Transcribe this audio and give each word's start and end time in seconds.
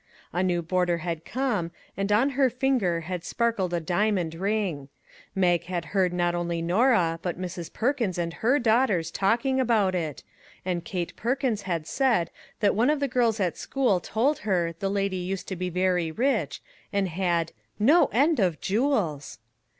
A 0.33 0.41
new 0.41 0.63
boarder 0.63 0.97
had 0.97 1.25
come, 1.25 1.69
and 1.95 2.11
on 2.11 2.29
her 2.31 2.49
finger 2.49 3.01
had 3.01 3.23
sparkled 3.23 3.71
a 3.71 3.79
diamond 3.79 4.33
ring. 4.33 4.89
Mag 5.35 5.65
had 5.65 5.85
heard 5.93 6.11
not 6.11 6.33
only 6.33 6.59
Norah, 6.59 7.19
but 7.21 7.39
Mrs. 7.39 7.71
Perkins 7.71 8.17
and 8.17 8.33
her 8.33 8.57
daughters 8.57 9.11
talking 9.11 9.59
about 9.59 9.93
it, 9.93 10.23
and 10.65 10.83
Kate 10.83 11.15
Perkins 11.15 11.61
had 11.61 11.85
said 11.85 12.31
that 12.61 12.73
one 12.73 12.89
of 12.89 12.99
the 12.99 13.07
girls 13.07 13.39
at 13.39 13.57
school 13.59 13.99
told 13.99 14.39
her 14.39 14.73
the 14.79 14.89
lady 14.89 15.17
used 15.17 15.47
to 15.49 15.55
be 15.55 15.69
very 15.69 16.11
rich, 16.11 16.63
and 16.91 17.07
had" 17.09 17.51
no 17.77 18.07
end 18.11 18.39
of 18.39 18.59
jewels." 18.59 19.37